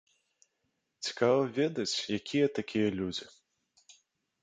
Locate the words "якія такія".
2.19-2.89